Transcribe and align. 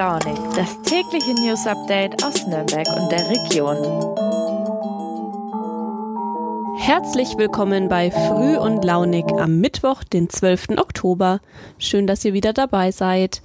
Launig, 0.00 0.38
das 0.56 0.80
tägliche 0.80 1.34
News 1.34 1.66
Update 1.66 2.24
aus 2.24 2.46
Nürnberg 2.46 2.88
und 2.96 3.12
der 3.12 3.28
Region. 3.28 3.76
Herzlich 6.78 7.36
willkommen 7.36 7.90
bei 7.90 8.10
Früh 8.10 8.56
und 8.56 8.82
Launig 8.82 9.26
am 9.36 9.60
Mittwoch, 9.60 10.02
den 10.02 10.30
12. 10.30 10.78
Oktober. 10.78 11.40
Schön, 11.76 12.06
dass 12.06 12.24
ihr 12.24 12.32
wieder 12.32 12.54
dabei 12.54 12.92
seid. 12.92 13.42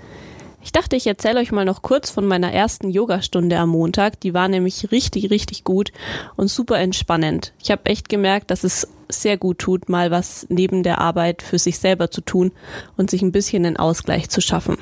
Ich 0.63 0.71
dachte, 0.71 0.95
ich 0.95 1.07
erzähle 1.07 1.41
euch 1.41 1.51
mal 1.51 1.65
noch 1.65 1.81
kurz 1.81 2.09
von 2.09 2.25
meiner 2.25 2.53
ersten 2.53 2.89
Yogastunde 2.89 3.57
am 3.57 3.71
Montag. 3.71 4.21
Die 4.21 4.33
war 4.33 4.47
nämlich 4.47 4.93
richtig, 4.93 5.31
richtig 5.31 5.65
gut 5.65 5.91
und 6.37 6.47
super 6.47 6.79
entspannend. 6.79 7.51
Ich 7.61 7.69
habe 7.69 7.85
echt 7.87 8.07
gemerkt, 8.07 8.49
dass 8.49 8.63
es 8.63 8.87
sehr 9.09 9.35
gut 9.35 9.59
tut, 9.59 9.89
mal 9.89 10.09
was 10.09 10.47
neben 10.47 10.83
der 10.83 10.99
Arbeit 10.99 11.41
für 11.41 11.59
sich 11.59 11.79
selber 11.79 12.11
zu 12.11 12.21
tun 12.21 12.53
und 12.95 13.09
sich 13.09 13.21
ein 13.23 13.33
bisschen 13.33 13.65
einen 13.65 13.75
Ausgleich 13.75 14.29
zu 14.29 14.39
schaffen. 14.39 14.77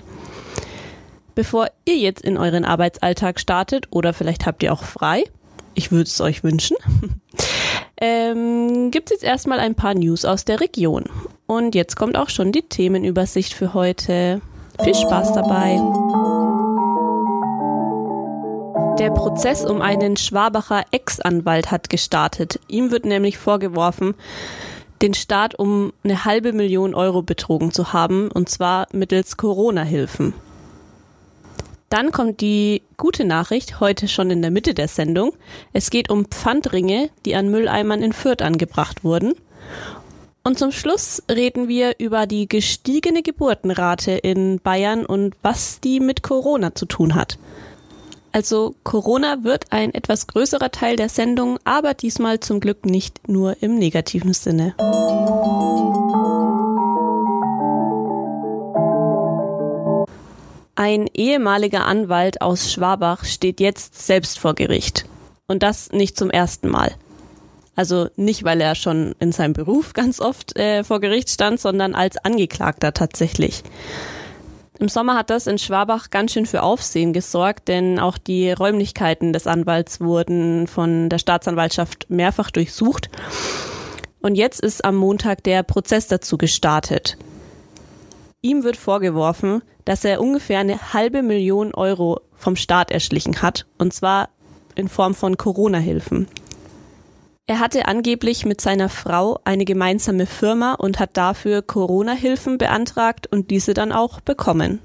Bevor 1.35 1.67
ihr 1.85 1.97
jetzt 1.97 2.21
in 2.21 2.37
euren 2.37 2.63
Arbeitsalltag 2.63 3.39
startet 3.39 3.87
oder 3.89 4.13
vielleicht 4.13 4.45
habt 4.45 4.61
ihr 4.61 4.71
auch 4.71 4.83
frei, 4.83 5.23
ich 5.73 5.91
würde 5.91 6.03
es 6.03 6.21
euch 6.21 6.43
wünschen, 6.43 6.77
ähm, 7.97 8.91
gibt 8.91 9.09
es 9.09 9.21
jetzt 9.21 9.23
erstmal 9.23 9.59
ein 9.59 9.73
paar 9.73 9.95
News 9.95 10.25
aus 10.25 10.45
der 10.45 10.61
Region. 10.61 11.05
Und 11.47 11.73
jetzt 11.73 11.95
kommt 11.95 12.17
auch 12.17 12.29
schon 12.29 12.51
die 12.51 12.61
Themenübersicht 12.61 13.53
für 13.53 13.73
heute. 13.73 14.41
Viel 14.83 14.95
Spaß 14.95 15.33
dabei. 15.33 15.79
Der 18.99 19.09
Prozess 19.09 19.65
um 19.65 19.81
einen 19.81 20.17
Schwabacher 20.17 20.83
Ex-Anwalt 20.91 21.71
hat 21.71 21.89
gestartet. 21.89 22.59
Ihm 22.67 22.91
wird 22.91 23.05
nämlich 23.05 23.39
vorgeworfen, 23.39 24.13
den 25.01 25.15
Staat 25.15 25.55
um 25.55 25.93
eine 26.03 26.25
halbe 26.25 26.53
Million 26.53 26.93
Euro 26.93 27.23
betrogen 27.23 27.71
zu 27.71 27.91
haben, 27.91 28.29
und 28.31 28.49
zwar 28.49 28.87
mittels 28.91 29.35
Corona-Hilfen. 29.35 30.33
Dann 31.93 32.11
kommt 32.11 32.41
die 32.41 32.81
gute 32.97 33.23
Nachricht, 33.23 33.79
heute 33.79 34.07
schon 34.07 34.31
in 34.31 34.41
der 34.41 34.49
Mitte 34.49 34.73
der 34.73 34.87
Sendung. 34.87 35.33
Es 35.73 35.91
geht 35.91 36.09
um 36.09 36.25
Pfandringe, 36.25 37.11
die 37.23 37.35
an 37.35 37.51
Mülleimern 37.51 38.01
in 38.01 38.13
Fürth 38.13 38.41
angebracht 38.41 39.03
wurden. 39.03 39.33
Und 40.43 40.57
zum 40.57 40.71
Schluss 40.71 41.21
reden 41.29 41.67
wir 41.67 41.99
über 41.99 42.25
die 42.25 42.49
gestiegene 42.49 43.21
Geburtenrate 43.21 44.13
in 44.13 44.59
Bayern 44.59 45.05
und 45.05 45.35
was 45.43 45.81
die 45.81 45.99
mit 45.99 46.23
Corona 46.23 46.73
zu 46.73 46.87
tun 46.87 47.13
hat. 47.13 47.37
Also 48.31 48.73
Corona 48.81 49.43
wird 49.43 49.65
ein 49.69 49.93
etwas 49.93 50.25
größerer 50.25 50.71
Teil 50.71 50.95
der 50.95 51.09
Sendung, 51.09 51.59
aber 51.63 51.93
diesmal 51.93 52.39
zum 52.39 52.59
Glück 52.59 52.87
nicht 52.87 53.27
nur 53.27 53.61
im 53.61 53.77
negativen 53.77 54.33
Sinne. 54.33 54.73
Ein 60.85 61.07
ehemaliger 61.13 61.85
Anwalt 61.85 62.41
aus 62.41 62.69
Schwabach 62.69 63.23
steht 63.23 63.61
jetzt 63.61 64.05
selbst 64.05 64.37
vor 64.37 64.53
Gericht. 64.53 65.05
Und 65.47 65.63
das 65.63 65.93
nicht 65.93 66.17
zum 66.17 66.29
ersten 66.29 66.67
Mal. 66.67 66.91
Also 67.73 68.09
nicht, 68.17 68.43
weil 68.43 68.59
er 68.59 68.75
schon 68.75 69.15
in 69.19 69.31
seinem 69.31 69.53
Beruf 69.53 69.93
ganz 69.93 70.19
oft 70.19 70.57
äh, 70.57 70.83
vor 70.83 70.99
Gericht 70.99 71.29
stand, 71.29 71.61
sondern 71.61 71.95
als 71.95 72.17
Angeklagter 72.17 72.93
tatsächlich. 72.93 73.63
Im 74.77 74.89
Sommer 74.89 75.15
hat 75.15 75.29
das 75.29 75.47
in 75.47 75.57
Schwabach 75.57 76.09
ganz 76.09 76.33
schön 76.33 76.45
für 76.45 76.63
Aufsehen 76.63 77.13
gesorgt, 77.13 77.69
denn 77.69 77.97
auch 77.97 78.17
die 78.17 78.51
Räumlichkeiten 78.51 79.31
des 79.31 79.47
Anwalts 79.47 80.01
wurden 80.01 80.67
von 80.67 81.07
der 81.07 81.17
Staatsanwaltschaft 81.17 82.09
mehrfach 82.09 82.51
durchsucht. 82.51 83.09
Und 84.21 84.35
jetzt 84.35 84.59
ist 84.59 84.83
am 84.83 84.97
Montag 84.97 85.45
der 85.45 85.63
Prozess 85.63 86.09
dazu 86.09 86.37
gestartet. 86.37 87.15
Ihm 88.41 88.65
wird 88.65 88.75
vorgeworfen, 88.75 89.61
dass 89.85 90.05
er 90.05 90.21
ungefähr 90.21 90.59
eine 90.59 90.93
halbe 90.93 91.23
Million 91.23 91.73
Euro 91.73 92.21
vom 92.35 92.55
Staat 92.55 92.91
erschlichen 92.91 93.41
hat, 93.41 93.65
und 93.77 93.93
zwar 93.93 94.29
in 94.75 94.89
Form 94.89 95.13
von 95.13 95.37
Corona-Hilfen. 95.37 96.27
Er 97.45 97.59
hatte 97.59 97.87
angeblich 97.87 98.45
mit 98.45 98.61
seiner 98.61 98.87
Frau 98.87 99.39
eine 99.43 99.65
gemeinsame 99.65 100.25
Firma 100.25 100.73
und 100.75 100.99
hat 100.99 101.17
dafür 101.17 101.61
Corona-Hilfen 101.61 102.57
beantragt 102.57 103.27
und 103.27 103.51
diese 103.51 103.73
dann 103.73 103.91
auch 103.91 104.21
bekommen. 104.21 104.79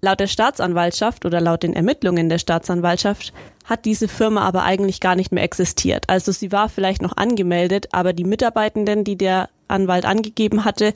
Laut 0.00 0.20
der 0.20 0.28
Staatsanwaltschaft 0.28 1.26
oder 1.26 1.40
laut 1.40 1.64
den 1.64 1.74
Ermittlungen 1.74 2.28
der 2.28 2.38
Staatsanwaltschaft 2.38 3.32
hat 3.64 3.84
diese 3.84 4.06
Firma 4.06 4.42
aber 4.42 4.62
eigentlich 4.62 5.00
gar 5.00 5.16
nicht 5.16 5.32
mehr 5.32 5.42
existiert. 5.42 6.08
Also 6.08 6.30
sie 6.30 6.52
war 6.52 6.68
vielleicht 6.68 7.02
noch 7.02 7.16
angemeldet, 7.16 7.88
aber 7.90 8.12
die 8.12 8.24
Mitarbeitenden, 8.24 9.02
die 9.02 9.16
der 9.16 9.48
Anwalt 9.66 10.06
angegeben 10.06 10.64
hatte, 10.64 10.94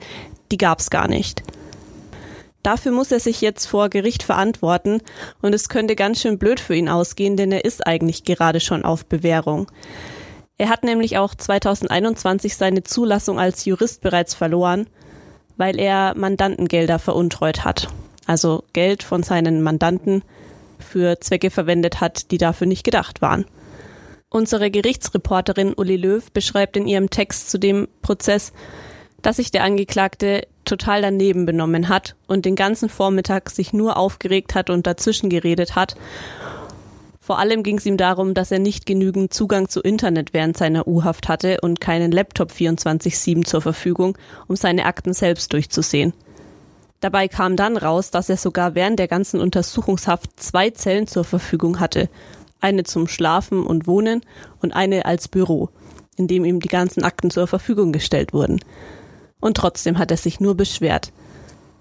die 0.53 0.57
gab 0.57 0.79
es 0.79 0.89
gar 0.89 1.09
nicht. 1.09 1.43
Dafür 2.63 2.93
muss 2.93 3.11
er 3.11 3.21
sich 3.21 3.41
jetzt 3.41 3.67
vor 3.67 3.89
Gericht 3.89 4.23
verantworten 4.23 5.01
und 5.41 5.55
es 5.55 5.69
könnte 5.69 5.97
ganz 5.97 6.21
schön 6.21 6.39
blöd 6.39 6.61
für 6.61 6.77
ihn 6.77 6.89
ausgehen, 6.89 7.37
denn 7.37 7.51
er 7.51 7.65
ist 7.65 7.87
eigentlich 7.87 8.25
gerade 8.25 8.61
schon 8.61 8.85
auf 8.85 9.05
Bewährung. 9.07 9.71
Er 10.59 10.69
hat 10.69 10.85
nämlich 10.85 11.19
auch 11.19 11.35
2021 11.35 12.57
seine 12.57 12.85
Zulassung 12.85 13.41
als 13.41 13.65
Jurist 13.65 14.01
bereits 14.01 14.35
verloren, 14.35 14.87
weil 15.57 15.81
er 15.81 16.15
Mandantengelder 16.17 17.01
veruntreut 17.01 17.65
hat. 17.65 17.89
Also 18.27 18.63
Geld 18.73 19.03
von 19.03 19.25
seinen 19.25 19.63
Mandanten 19.63 20.23
für 20.79 21.19
Zwecke 21.21 21.51
verwendet 21.51 22.01
hat, 22.01 22.31
die 22.31 22.39
dafür 22.39 22.69
nicht 22.69 22.85
gedacht 22.85 23.23
waren. 23.23 23.45
Unsere 24.29 24.71
Gerichtsreporterin 24.71 25.75
Uli 25.75 25.97
Löw 25.97 26.31
beschreibt 26.31 26.77
in 26.77 26.87
ihrem 26.87 27.11
Text 27.11 27.51
zu 27.51 27.59
dem 27.59 27.89
Prozess, 28.01 28.53
dass 29.21 29.37
sich 29.37 29.51
der 29.51 29.65
Angeklagte 29.65 30.47
total 30.65 31.03
daneben 31.03 31.47
benommen 31.47 31.89
hat 31.89 32.15
und 32.27 32.45
den 32.45 32.57
ganzen 32.57 32.89
Vormittag 32.89 33.51
sich 33.51 33.73
nur 33.73 33.97
aufgeregt 33.97 34.55
hat 34.55 34.71
und 34.71 34.87
dazwischen 34.87 35.29
geredet 35.29 35.75
hat 35.75 35.97
vor 37.23 37.39
allem 37.39 37.63
ging 37.63 37.79
es 37.79 37.87
ihm 37.87 37.97
darum, 37.97 38.35
dass 38.35 38.51
er 38.51 38.59
nicht 38.59 38.85
genügend 38.85 39.33
Zugang 39.33 39.69
zu 39.69 39.81
Internet 39.81 40.35
während 40.35 40.57
seiner 40.57 40.89
U-Haft 40.89 41.29
hatte 41.29 41.59
und 41.63 41.81
keinen 41.81 42.11
Laptop 42.11 42.51
24-7 42.51 43.45
zur 43.45 43.63
Verfügung, 43.63 44.19
um 44.49 44.57
seine 44.57 44.87
Akten 44.87 45.15
selbst 45.15 45.53
durchzusehen. 45.53 46.15
Dabei 46.99 47.29
kam 47.29 47.55
dann 47.55 47.77
raus, 47.77 48.11
dass 48.11 48.29
er 48.29 48.37
sogar 48.37 48.75
während 48.75 48.99
der 48.99 49.07
ganzen 49.07 49.41
Untersuchungshaft 49.41 50.31
zwei 50.41 50.71
Zellen 50.71 51.07
zur 51.07 51.23
Verfügung 51.23 51.79
hatte. 51.79 52.09
Eine 52.61 52.83
zum 52.83 53.07
Schlafen 53.07 53.65
und 53.65 53.87
Wohnen 53.87 54.23
und 54.61 54.73
eine 54.73 55.05
als 55.05 55.29
Büro, 55.29 55.69
in 56.17 56.27
dem 56.27 56.45
ihm 56.45 56.59
die 56.59 56.69
ganzen 56.69 57.05
Akten 57.05 57.31
zur 57.31 57.47
Verfügung 57.47 57.93
gestellt 57.93 58.33
wurden. 58.33 58.59
Und 59.43 59.59
trotzdem 59.59 59.99
hat 59.99 60.11
er 60.11 60.17
sich 60.17 60.41
nur 60.41 60.57
beschwert. 60.57 61.13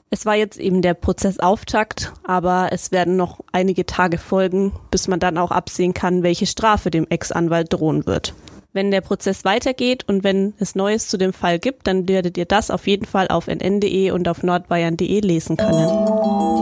Es 0.10 0.26
war 0.26 0.36
jetzt 0.36 0.60
eben 0.60 0.82
der 0.82 0.94
Prozessauftakt, 0.94 2.12
aber 2.26 2.70
es 2.72 2.92
werden 2.92 3.16
noch 3.16 3.40
einige 3.54 3.86
Tage 3.86 4.18
folgen, 4.18 4.74
bis 4.90 5.08
man 5.08 5.22
dann 5.22 5.38
auch 5.38 5.52
absehen 5.52 5.94
kann, 5.94 6.22
welche 6.22 6.48
Strafe 6.48 6.92
dem 6.92 7.08
Ex-Anwalt 7.08 7.72
drohen 7.72 8.06
wird. 8.06 8.34
Wenn 8.74 8.92
der 8.92 9.02
Prozess 9.02 9.46
weitergeht 9.46 10.04
und 10.08 10.24
wenn 10.24 10.54
es 10.60 10.76
Neues 10.76 11.08
zu 11.08 11.18
dem 11.18 11.32
Fall 11.34 11.60
gibt, 11.60 11.88
dann 11.88 12.10
werdet 12.10 12.38
ihr 12.38 12.46
das 12.46 12.72
auf 12.72 12.88
jeden 12.88 13.06
Fall 13.06 13.28
auf 13.28 13.48
nn.de 13.48 14.12
und 14.12 14.28
auf 14.28 14.44
nordbayern.de 14.44 15.20
lesen 15.22 15.56
können. 15.56 16.61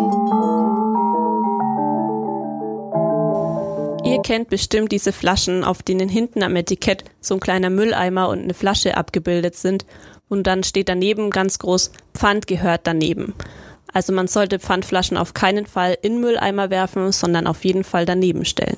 Kennt 4.30 4.50
bestimmt 4.50 4.92
diese 4.92 5.12
Flaschen, 5.12 5.64
auf 5.64 5.82
denen 5.82 6.08
hinten 6.08 6.44
am 6.44 6.56
Etikett 6.56 7.04
so 7.20 7.34
ein 7.34 7.40
kleiner 7.40 7.72
Mülleimer 7.72 8.30
und 8.30 8.44
eine 8.44 8.54
Flasche 8.54 8.96
abgebildet 8.96 9.56
sind 9.56 9.88
und 10.28 10.46
dann 10.46 10.62
steht 10.62 10.88
daneben 10.88 11.32
ganz 11.32 11.58
groß 11.58 11.92
Pfand 12.14 12.46
gehört 12.46 12.82
daneben. 12.84 13.34
Also 13.92 14.14
man 14.14 14.28
sollte 14.28 14.60
Pfandflaschen 14.60 15.18
auf 15.18 15.34
keinen 15.34 15.66
Fall 15.66 15.98
in 16.04 16.22
Mülleimer 16.22 16.70
werfen, 16.70 17.12
sondern 17.12 17.48
auf 17.48 17.66
jeden 17.66 17.84
Fall 17.84 18.06
daneben 18.06 18.46
stellen. 18.46 18.78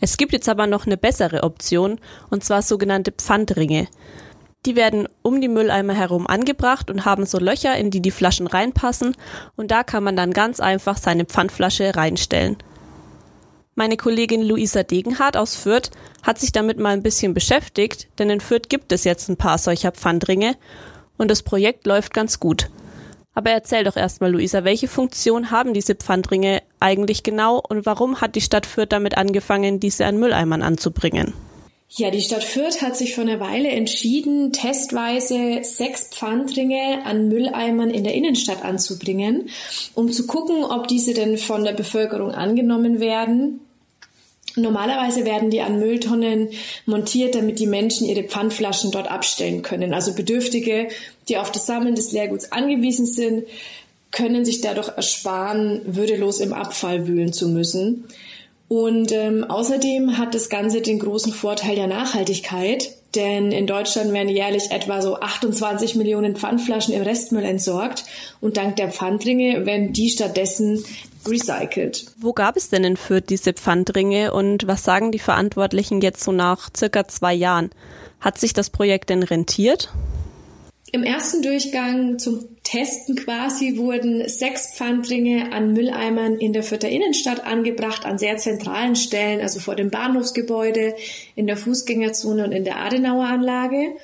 Es 0.00 0.16
gibt 0.16 0.32
jetzt 0.32 0.48
aber 0.48 0.66
noch 0.66 0.86
eine 0.86 0.96
bessere 0.96 1.44
Option, 1.44 2.00
und 2.30 2.42
zwar 2.42 2.60
sogenannte 2.60 3.12
Pfandringe. 3.12 3.86
Die 4.66 4.74
werden 4.74 5.06
um 5.22 5.40
die 5.40 5.46
Mülleimer 5.46 5.94
herum 5.94 6.26
angebracht 6.26 6.90
und 6.90 7.04
haben 7.04 7.26
so 7.26 7.38
Löcher, 7.38 7.76
in 7.76 7.92
die 7.92 8.02
die 8.02 8.10
Flaschen 8.10 8.48
reinpassen, 8.48 9.14
und 9.54 9.70
da 9.70 9.84
kann 9.84 10.02
man 10.02 10.16
dann 10.16 10.32
ganz 10.32 10.58
einfach 10.58 10.96
seine 10.96 11.26
Pfandflasche 11.26 11.94
reinstellen. 11.94 12.56
Meine 13.76 13.96
Kollegin 13.96 14.42
Luisa 14.42 14.84
Degenhardt 14.84 15.36
aus 15.36 15.56
Fürth 15.56 15.90
hat 16.22 16.38
sich 16.38 16.52
damit 16.52 16.78
mal 16.78 16.90
ein 16.90 17.02
bisschen 17.02 17.34
beschäftigt, 17.34 18.06
denn 18.20 18.30
in 18.30 18.40
Fürth 18.40 18.68
gibt 18.68 18.92
es 18.92 19.02
jetzt 19.02 19.28
ein 19.28 19.36
paar 19.36 19.58
solcher 19.58 19.90
Pfandringe 19.90 20.54
und 21.18 21.28
das 21.28 21.42
Projekt 21.42 21.84
läuft 21.84 22.14
ganz 22.14 22.38
gut. 22.38 22.70
Aber 23.34 23.50
erzähl 23.50 23.82
doch 23.82 23.96
erstmal, 23.96 24.30
Luisa, 24.30 24.62
welche 24.62 24.86
Funktion 24.86 25.50
haben 25.50 25.74
diese 25.74 25.96
Pfandringe 25.96 26.62
eigentlich 26.78 27.24
genau 27.24 27.60
und 27.68 27.84
warum 27.84 28.20
hat 28.20 28.36
die 28.36 28.40
Stadt 28.40 28.64
Fürth 28.64 28.92
damit 28.92 29.16
angefangen, 29.16 29.80
diese 29.80 30.06
an 30.06 30.18
Mülleimern 30.18 30.62
anzubringen? 30.62 31.34
Ja, 31.88 32.10
die 32.10 32.20
Stadt 32.20 32.44
Fürth 32.44 32.80
hat 32.80 32.96
sich 32.96 33.14
vor 33.14 33.24
einer 33.24 33.40
Weile 33.40 33.70
entschieden, 33.70 34.52
testweise 34.52 35.60
sechs 35.62 36.08
Pfandringe 36.08 37.04
an 37.04 37.28
Mülleimern 37.28 37.90
in 37.90 38.04
der 38.04 38.14
Innenstadt 38.14 38.64
anzubringen, 38.64 39.48
um 39.94 40.12
zu 40.12 40.28
gucken, 40.28 40.64
ob 40.64 40.86
diese 40.86 41.12
denn 41.12 41.38
von 41.38 41.64
der 41.64 41.72
Bevölkerung 41.72 42.30
angenommen 42.30 43.00
werden 43.00 43.60
Normalerweise 44.56 45.24
werden 45.24 45.50
die 45.50 45.62
an 45.62 45.80
Mülltonnen 45.80 46.48
montiert, 46.86 47.34
damit 47.34 47.58
die 47.58 47.66
Menschen 47.66 48.06
ihre 48.06 48.22
Pfandflaschen 48.22 48.92
dort 48.92 49.10
abstellen 49.10 49.62
können. 49.62 49.92
Also 49.92 50.14
Bedürftige, 50.14 50.88
die 51.28 51.38
auf 51.38 51.50
das 51.50 51.66
Sammeln 51.66 51.96
des 51.96 52.12
Leerguts 52.12 52.52
angewiesen 52.52 53.06
sind, 53.06 53.44
können 54.12 54.44
sich 54.44 54.60
dadurch 54.60 54.88
ersparen, 54.88 55.80
würdelos 55.84 56.38
im 56.38 56.52
Abfall 56.52 57.08
wühlen 57.08 57.32
zu 57.32 57.48
müssen. 57.48 58.04
Und 58.68 59.12
ähm, 59.12 59.44
außerdem 59.44 60.18
hat 60.18 60.34
das 60.34 60.48
Ganze 60.48 60.80
den 60.80 61.00
großen 61.00 61.32
Vorteil 61.32 61.74
der 61.74 61.88
Nachhaltigkeit, 61.88 62.94
denn 63.14 63.52
in 63.52 63.66
Deutschland 63.66 64.12
werden 64.12 64.28
jährlich 64.28 64.70
etwa 64.70 65.00
so 65.02 65.20
28 65.20 65.94
Millionen 65.94 66.36
Pfandflaschen 66.36 66.94
im 66.94 67.02
Restmüll 67.02 67.44
entsorgt 67.44 68.04
und 68.40 68.56
dank 68.56 68.76
der 68.76 68.90
Pfandringe 68.90 69.66
werden 69.66 69.92
die 69.92 70.10
stattdessen 70.10 70.84
recycelt. 71.26 72.06
Wo 72.18 72.32
gab 72.32 72.56
es 72.56 72.68
denn 72.68 72.84
in 72.84 72.96
Fürth 72.96 73.26
diese 73.28 73.52
Pfandringe 73.52 74.32
und 74.32 74.66
was 74.66 74.84
sagen 74.84 75.12
die 75.12 75.18
Verantwortlichen 75.18 76.00
jetzt 76.00 76.22
so 76.22 76.32
nach 76.32 76.70
circa 76.76 77.08
zwei 77.08 77.34
Jahren? 77.34 77.70
Hat 78.20 78.38
sich 78.38 78.52
das 78.52 78.70
Projekt 78.70 79.10
denn 79.10 79.22
rentiert? 79.22 79.90
Im 80.94 81.02
ersten 81.02 81.42
Durchgang 81.42 82.20
zum 82.20 82.46
Testen 82.62 83.16
quasi 83.16 83.78
wurden 83.78 84.28
sechs 84.28 84.76
Pfandringe 84.76 85.52
an 85.52 85.72
Mülleimern 85.72 86.38
in 86.38 86.52
der 86.52 86.62
Fürther 86.62 86.88
Innenstadt 86.88 87.44
angebracht, 87.44 88.06
an 88.06 88.16
sehr 88.16 88.36
zentralen 88.36 88.94
Stellen, 88.94 89.40
also 89.40 89.58
vor 89.58 89.74
dem 89.74 89.90
Bahnhofsgebäude, 89.90 90.94
in 91.34 91.48
der 91.48 91.56
Fußgängerzone 91.56 92.44
und 92.44 92.52
in 92.52 92.62
der 92.62 92.76
Adenauer 92.76 93.24
Anlage. 93.24 93.96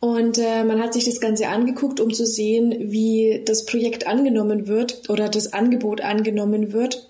Und 0.00 0.36
äh, 0.36 0.64
man 0.64 0.82
hat 0.82 0.92
sich 0.92 1.06
das 1.06 1.22
Ganze 1.22 1.48
angeguckt, 1.48 1.98
um 1.98 2.12
zu 2.12 2.26
sehen, 2.26 2.76
wie 2.92 3.40
das 3.46 3.64
Projekt 3.64 4.06
angenommen 4.06 4.66
wird 4.66 5.08
oder 5.08 5.30
das 5.30 5.54
Angebot 5.54 6.02
angenommen 6.02 6.74
wird. 6.74 7.07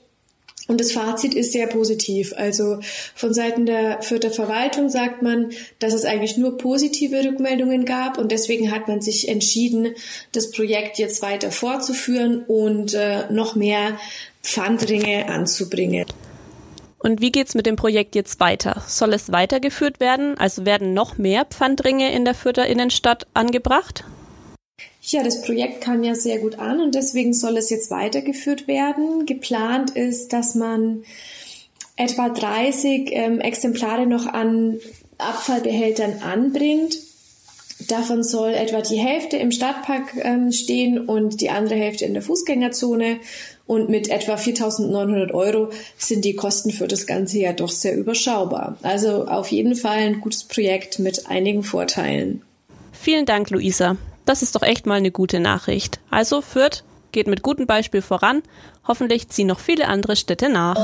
Und 0.68 0.80
das 0.80 0.92
Fazit 0.92 1.32
ist 1.34 1.52
sehr 1.52 1.66
positiv. 1.66 2.34
Also 2.36 2.78
von 3.14 3.32
Seiten 3.32 3.64
der 3.64 4.02
Fürther 4.02 4.30
Verwaltung 4.30 4.90
sagt 4.90 5.22
man, 5.22 5.50
dass 5.78 5.94
es 5.94 6.04
eigentlich 6.04 6.36
nur 6.36 6.58
positive 6.58 7.24
Rückmeldungen 7.24 7.86
gab 7.86 8.18
und 8.18 8.30
deswegen 8.30 8.70
hat 8.70 8.86
man 8.86 9.00
sich 9.00 9.28
entschieden, 9.28 9.94
das 10.32 10.50
Projekt 10.50 10.98
jetzt 10.98 11.22
weiter 11.22 11.50
fortzuführen 11.50 12.44
und 12.46 12.92
äh, 12.92 13.30
noch 13.32 13.56
mehr 13.56 13.98
Pfandringe 14.42 15.28
anzubringen. 15.28 16.04
Und 16.98 17.22
wie 17.22 17.32
geht's 17.32 17.54
mit 17.54 17.64
dem 17.64 17.76
Projekt 17.76 18.14
jetzt 18.14 18.38
weiter? 18.38 18.82
Soll 18.86 19.14
es 19.14 19.32
weitergeführt 19.32 20.00
werden? 20.00 20.36
Also 20.36 20.66
werden 20.66 20.92
noch 20.92 21.16
mehr 21.16 21.46
Pfandringe 21.46 22.12
in 22.12 22.26
der 22.26 22.34
Fürther 22.34 22.66
Innenstadt 22.66 23.26
angebracht? 23.32 24.04
Ja, 25.10 25.22
das 25.22 25.40
Projekt 25.40 25.80
kam 25.80 26.04
ja 26.04 26.14
sehr 26.14 26.38
gut 26.38 26.58
an 26.58 26.80
und 26.80 26.94
deswegen 26.94 27.32
soll 27.32 27.56
es 27.56 27.70
jetzt 27.70 27.90
weitergeführt 27.90 28.68
werden. 28.68 29.24
Geplant 29.24 29.90
ist, 29.90 30.34
dass 30.34 30.54
man 30.54 31.02
etwa 31.96 32.28
30 32.28 33.08
ähm, 33.12 33.40
Exemplare 33.40 34.06
noch 34.06 34.26
an 34.26 34.78
Abfallbehältern 35.16 36.20
anbringt. 36.20 36.98
Davon 37.88 38.22
soll 38.22 38.52
etwa 38.52 38.82
die 38.82 38.98
Hälfte 38.98 39.38
im 39.38 39.50
Stadtpark 39.50 40.14
ähm, 40.20 40.52
stehen 40.52 40.98
und 40.98 41.40
die 41.40 41.48
andere 41.48 41.76
Hälfte 41.76 42.04
in 42.04 42.12
der 42.12 42.22
Fußgängerzone. 42.22 43.18
Und 43.66 43.88
mit 43.88 44.10
etwa 44.10 44.34
4.900 44.34 45.32
Euro 45.32 45.70
sind 45.96 46.26
die 46.26 46.34
Kosten 46.34 46.70
für 46.70 46.86
das 46.86 47.06
Ganze 47.06 47.38
ja 47.38 47.54
doch 47.54 47.70
sehr 47.70 47.96
überschaubar. 47.96 48.76
Also 48.82 49.26
auf 49.26 49.48
jeden 49.48 49.74
Fall 49.74 49.98
ein 49.98 50.20
gutes 50.20 50.44
Projekt 50.44 50.98
mit 50.98 51.28
einigen 51.28 51.62
Vorteilen. 51.62 52.42
Vielen 52.92 53.24
Dank, 53.24 53.48
Luisa. 53.48 53.96
Das 54.28 54.42
ist 54.42 54.54
doch 54.54 54.62
echt 54.62 54.84
mal 54.84 54.96
eine 54.96 55.10
gute 55.10 55.40
Nachricht. 55.40 56.00
Also 56.10 56.42
Fürth 56.42 56.84
geht 57.12 57.28
mit 57.28 57.42
gutem 57.42 57.66
Beispiel 57.66 58.02
voran. 58.02 58.42
Hoffentlich 58.86 59.30
ziehen 59.30 59.46
noch 59.46 59.58
viele 59.58 59.88
andere 59.88 60.16
Städte 60.16 60.50
nach. 60.50 60.76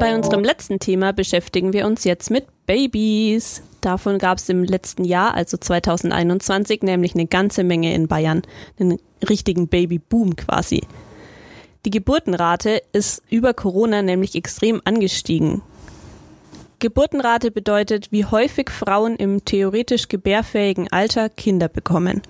Bei 0.00 0.16
unserem 0.16 0.42
letzten 0.42 0.80
Thema 0.80 1.12
beschäftigen 1.12 1.72
wir 1.72 1.86
uns 1.86 2.02
jetzt 2.02 2.28
mit 2.28 2.48
Babys. 2.66 3.62
Davon 3.82 4.18
gab 4.18 4.38
es 4.38 4.48
im 4.48 4.64
letzten 4.64 5.04
Jahr, 5.04 5.34
also 5.34 5.56
2021, 5.56 6.82
nämlich 6.82 7.14
eine 7.14 7.26
ganze 7.26 7.62
Menge 7.62 7.94
in 7.94 8.08
Bayern. 8.08 8.42
Einen 8.80 8.98
richtigen 9.28 9.68
Babyboom 9.68 10.34
quasi. 10.34 10.82
Die 11.84 11.90
Geburtenrate 11.90 12.82
ist 12.90 13.22
über 13.30 13.54
Corona 13.54 14.02
nämlich 14.02 14.34
extrem 14.34 14.82
angestiegen. 14.84 15.62
Geburtenrate 16.78 17.50
bedeutet, 17.50 18.12
wie 18.12 18.26
häufig 18.26 18.70
Frauen 18.70 19.16
im 19.16 19.44
theoretisch 19.44 20.08
gebärfähigen 20.08 20.92
Alter 20.92 21.30
Kinder 21.30 21.68
bekommen. 21.68 22.20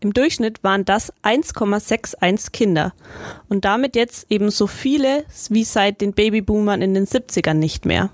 Im 0.00 0.14
Durchschnitt 0.14 0.64
waren 0.64 0.84
das 0.84 1.12
1,61 1.22 2.50
Kinder 2.50 2.92
und 3.48 3.64
damit 3.64 3.94
jetzt 3.94 4.26
eben 4.30 4.50
so 4.50 4.66
viele 4.66 5.24
wie 5.50 5.64
seit 5.64 6.00
den 6.00 6.12
Babyboomern 6.12 6.82
in 6.82 6.94
den 6.94 7.06
70ern 7.06 7.54
nicht 7.54 7.84
mehr. 7.84 8.10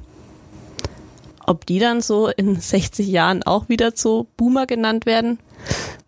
Ob 1.47 1.65
die 1.65 1.79
dann 1.79 2.03
so 2.03 2.29
in 2.29 2.61
60 2.61 3.09
Jahren 3.09 3.43
auch 3.43 3.71
wieder 3.71 3.95
zu 3.95 4.27
Boomer 4.37 4.67
genannt 4.67 5.07
werden? 5.07 5.39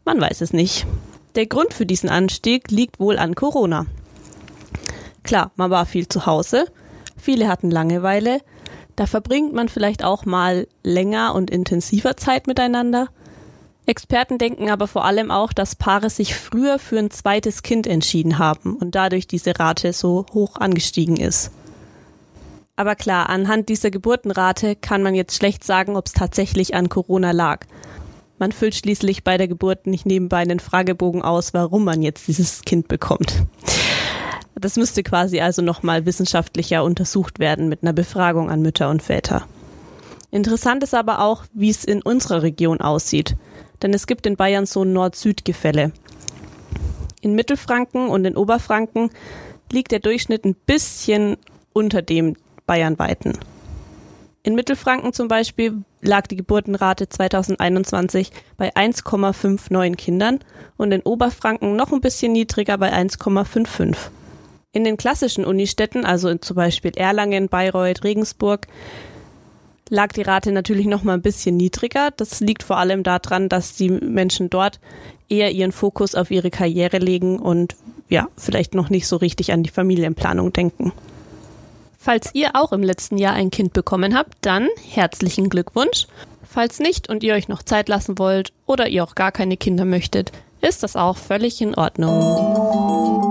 Man 0.04 0.20
weiß 0.20 0.42
es 0.42 0.52
nicht. 0.52 0.86
Der 1.34 1.46
Grund 1.46 1.72
für 1.72 1.86
diesen 1.86 2.10
Anstieg 2.10 2.70
liegt 2.70 3.00
wohl 3.00 3.16
an 3.16 3.34
Corona. 3.34 3.86
Klar, 5.22 5.52
man 5.56 5.70
war 5.70 5.86
viel 5.86 6.08
zu 6.08 6.26
Hause, 6.26 6.66
viele 7.16 7.48
hatten 7.48 7.70
Langeweile, 7.70 8.40
da 9.00 9.06
verbringt 9.06 9.54
man 9.54 9.70
vielleicht 9.70 10.04
auch 10.04 10.26
mal 10.26 10.68
länger 10.82 11.34
und 11.34 11.50
intensiver 11.50 12.18
Zeit 12.18 12.46
miteinander. 12.46 13.08
Experten 13.86 14.36
denken 14.36 14.68
aber 14.68 14.86
vor 14.88 15.06
allem 15.06 15.30
auch, 15.30 15.54
dass 15.54 15.74
Paare 15.74 16.10
sich 16.10 16.34
früher 16.34 16.78
für 16.78 16.98
ein 16.98 17.10
zweites 17.10 17.62
Kind 17.62 17.86
entschieden 17.86 18.36
haben 18.36 18.76
und 18.76 18.94
dadurch 18.94 19.26
diese 19.26 19.58
Rate 19.58 19.94
so 19.94 20.26
hoch 20.34 20.56
angestiegen 20.56 21.16
ist. 21.16 21.50
Aber 22.76 22.94
klar, 22.94 23.30
anhand 23.30 23.70
dieser 23.70 23.90
Geburtenrate 23.90 24.76
kann 24.76 25.02
man 25.02 25.14
jetzt 25.14 25.34
schlecht 25.34 25.64
sagen, 25.64 25.96
ob 25.96 26.04
es 26.04 26.12
tatsächlich 26.12 26.74
an 26.74 26.90
Corona 26.90 27.30
lag. 27.30 27.64
Man 28.38 28.52
füllt 28.52 28.74
schließlich 28.74 29.24
bei 29.24 29.38
der 29.38 29.48
Geburt 29.48 29.86
nicht 29.86 30.04
nebenbei 30.04 30.40
einen 30.40 30.60
Fragebogen 30.60 31.22
aus, 31.22 31.54
warum 31.54 31.84
man 31.84 32.02
jetzt 32.02 32.28
dieses 32.28 32.60
Kind 32.66 32.86
bekommt. 32.86 33.46
Das 34.60 34.76
müsste 34.76 35.02
quasi 35.02 35.40
also 35.40 35.62
nochmal 35.62 36.04
wissenschaftlicher 36.04 36.84
untersucht 36.84 37.38
werden 37.38 37.70
mit 37.70 37.82
einer 37.82 37.94
Befragung 37.94 38.50
an 38.50 38.60
Mütter 38.60 38.90
und 38.90 39.02
Väter. 39.02 39.46
Interessant 40.30 40.82
ist 40.82 40.94
aber 40.94 41.20
auch, 41.22 41.44
wie 41.54 41.70
es 41.70 41.82
in 41.82 42.02
unserer 42.02 42.42
Region 42.42 42.82
aussieht. 42.82 43.36
Denn 43.80 43.94
es 43.94 44.06
gibt 44.06 44.26
in 44.26 44.36
Bayern 44.36 44.66
so 44.66 44.82
ein 44.82 44.92
Nord-Süd-Gefälle. 44.92 45.92
In 47.22 47.34
Mittelfranken 47.34 48.08
und 48.08 48.26
in 48.26 48.36
Oberfranken 48.36 49.08
liegt 49.72 49.92
der 49.92 50.00
Durchschnitt 50.00 50.44
ein 50.44 50.54
bisschen 50.54 51.38
unter 51.72 52.02
dem 52.02 52.36
bayernweiten. 52.66 53.38
In 54.42 54.54
Mittelfranken 54.54 55.14
zum 55.14 55.28
Beispiel 55.28 55.84
lag 56.02 56.26
die 56.26 56.36
Geburtenrate 56.36 57.08
2021 57.08 58.30
bei 58.58 58.74
1,59 58.74 59.96
Kindern 59.96 60.40
und 60.76 60.92
in 60.92 61.00
Oberfranken 61.00 61.76
noch 61.76 61.92
ein 61.92 62.02
bisschen 62.02 62.32
niedriger 62.32 62.76
bei 62.76 62.92
1,55. 62.92 64.10
In 64.72 64.84
den 64.84 64.96
klassischen 64.96 65.44
Unistädten, 65.44 66.04
also 66.04 66.28
in 66.28 66.42
zum 66.42 66.54
Beispiel 66.54 66.92
Erlangen, 66.94 67.48
Bayreuth, 67.48 68.04
Regensburg, 68.04 68.68
lag 69.88 70.12
die 70.12 70.22
Rate 70.22 70.52
natürlich 70.52 70.86
noch 70.86 71.02
mal 71.02 71.14
ein 71.14 71.22
bisschen 71.22 71.56
niedriger. 71.56 72.12
Das 72.16 72.38
liegt 72.38 72.62
vor 72.62 72.78
allem 72.78 73.02
daran, 73.02 73.48
dass 73.48 73.74
die 73.74 73.90
Menschen 73.90 74.48
dort 74.48 74.78
eher 75.28 75.50
ihren 75.50 75.72
Fokus 75.72 76.14
auf 76.14 76.30
ihre 76.30 76.50
Karriere 76.50 76.98
legen 76.98 77.40
und 77.40 77.74
ja, 78.08 78.28
vielleicht 78.36 78.74
noch 78.74 78.90
nicht 78.90 79.08
so 79.08 79.16
richtig 79.16 79.52
an 79.52 79.64
die 79.64 79.70
Familienplanung 79.70 80.52
denken. 80.52 80.92
Falls 81.98 82.30
ihr 82.32 82.50
auch 82.54 82.72
im 82.72 82.84
letzten 82.84 83.18
Jahr 83.18 83.34
ein 83.34 83.50
Kind 83.50 83.72
bekommen 83.72 84.16
habt, 84.16 84.34
dann 84.40 84.68
herzlichen 84.88 85.50
Glückwunsch. 85.50 86.06
Falls 86.44 86.78
nicht 86.78 87.08
und 87.08 87.24
ihr 87.24 87.34
euch 87.34 87.48
noch 87.48 87.64
Zeit 87.64 87.88
lassen 87.88 88.18
wollt 88.20 88.52
oder 88.66 88.88
ihr 88.88 89.02
auch 89.02 89.16
gar 89.16 89.32
keine 89.32 89.56
Kinder 89.56 89.84
möchtet, 89.84 90.30
ist 90.60 90.84
das 90.84 90.94
auch 90.94 91.16
völlig 91.16 91.60
in 91.60 91.74
Ordnung. 91.74 93.29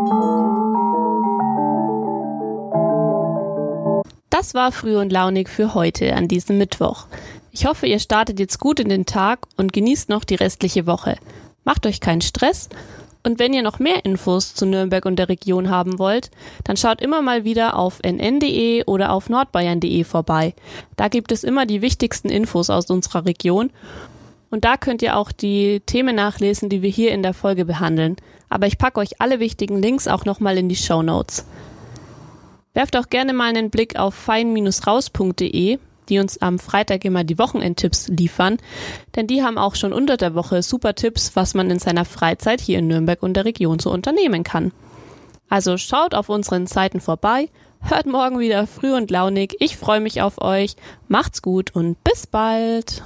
Das 4.39 4.53
war 4.53 4.72
früh 4.72 4.96
und 4.96 5.12
launig 5.12 5.50
für 5.50 5.74
heute 5.74 6.15
an 6.15 6.29
diesem 6.29 6.58
Mittwoch. 6.58 7.08
Ich 7.51 7.65
hoffe, 7.65 7.88
ihr 7.88 8.00
startet 8.00 8.39
jetzt 8.39 8.58
gut 8.58 8.79
in 8.79 8.88
den 8.88 9.05
Tag 9.05 9.39
und 9.58 9.74
genießt 9.74 10.08
noch 10.08 10.24
die 10.24 10.36
restliche 10.36 10.88
Woche. 10.88 11.17
Macht 11.65 11.86
euch 11.86 12.00
keinen 12.00 12.22
Stress 12.22 12.69
und 13.22 13.38
wenn 13.38 13.53
ihr 13.53 13.63
noch 13.63 13.79
mehr 13.79 14.05
Infos 14.05 14.55
zu 14.55 14.65
Nürnberg 14.65 15.03
und 15.05 15.17
der 15.17 15.27
Region 15.27 15.69
haben 15.69 16.00
wollt, 16.00 16.31
dann 16.63 16.77
schaut 16.77 17.01
immer 17.01 17.22
mal 17.22 17.43
wieder 17.43 17.77
auf 17.77 18.00
nn.de 18.01 18.86
oder 18.86 19.12
auf 19.12 19.27
nordbayern.de 19.27 20.05
vorbei. 20.05 20.53
Da 20.96 21.10
gibt 21.10 21.34
es 21.34 21.43
immer 21.43 21.65
die 21.65 21.81
wichtigsten 21.81 22.29
Infos 22.29 22.69
aus 22.69 22.89
unserer 22.89 23.25
Region 23.25 23.72
und 24.51 24.63
da 24.63 24.77
könnt 24.77 25.01
ihr 25.01 25.17
auch 25.17 25.34
die 25.34 25.81
Themen 25.81 26.15
nachlesen, 26.15 26.69
die 26.69 26.81
wir 26.81 26.89
hier 26.89 27.12
in 27.12 27.24
der 27.24 27.34
Folge 27.34 27.65
behandeln. 27.65 28.15
Aber 28.48 28.67
ich 28.67 28.77
packe 28.77 29.01
euch 29.01 29.19
alle 29.19 29.41
wichtigen 29.41 29.81
Links 29.81 30.08
auch 30.08 30.24
nochmal 30.24 30.58
in 30.58 30.69
die 30.69 30.77
Show 30.77 31.01
Notes. 31.01 31.46
Werft 32.74 32.96
auch 32.96 33.10
gerne 33.10 33.34
mal 33.34 33.50
einen 33.50 33.70
Blick 33.70 33.98
auf 33.98 34.14
fein-raus.de, 34.14 35.80
die 36.10 36.20
uns 36.20 36.42
am 36.42 36.60
Freitag 36.60 37.06
immer 37.06 37.24
die 37.24 37.38
Wochenendtipps 37.38 38.08
liefern, 38.08 38.58
denn 39.16 39.28
die 39.28 39.44
haben 39.44 39.58
auch 39.58 39.76
schon 39.76 39.94
unter 39.94 40.18
der 40.18 40.36
Woche 40.36 40.64
super 40.64 40.96
Tipps, 40.96 41.36
was 41.36 41.54
man 41.54 41.70
in 41.70 41.80
seiner 41.80 42.06
Freizeit 42.06 42.62
hier 42.62 42.80
in 42.80 42.88
Nürnberg 42.88 43.22
und 43.24 43.36
der 43.36 43.46
Region 43.46 43.80
so 43.80 43.92
unternehmen 43.92 44.44
kann. 44.44 44.72
Also 45.50 45.78
schaut 45.78 46.14
auf 46.14 46.30
unseren 46.30 46.68
Seiten 46.68 47.00
vorbei, 47.00 47.50
hört 47.82 48.06
morgen 48.06 48.40
wieder 48.40 48.68
früh 48.68 48.94
und 48.94 49.10
launig, 49.10 49.56
ich 49.60 49.78
freue 49.78 50.00
mich 50.00 50.22
auf 50.22 50.42
euch, 50.42 50.76
macht's 51.08 51.42
gut 51.42 51.76
und 51.76 52.04
bis 52.04 52.28
bald! 52.28 53.04